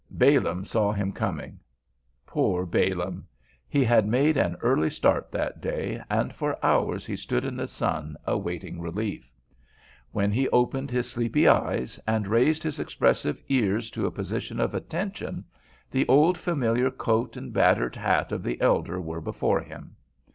[0.09, 1.59] Balaam saw him coming.
[2.25, 3.27] Poor Balaam.
[3.67, 7.67] He had made an early start that day, and for hours he stood in the
[7.67, 9.31] sun awaiting relief.
[10.11, 14.73] When he opened his sleepy eyes and raised his expressive ears to a position of
[14.73, 15.45] attention,
[15.91, 19.95] the old familiar coat and battered hat of the elder were before him.